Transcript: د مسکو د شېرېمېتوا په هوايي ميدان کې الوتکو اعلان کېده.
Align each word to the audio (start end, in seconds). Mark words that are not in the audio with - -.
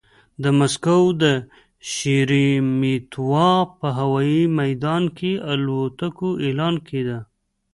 د 0.43 0.45
مسکو 0.59 0.99
د 1.21 1.23
شېرېمېتوا 1.91 3.51
په 3.79 3.87
هوايي 3.99 4.43
ميدان 4.59 5.03
کې 5.17 5.31
الوتکو 5.51 6.29
اعلان 6.45 6.75
کېده. 6.87 7.19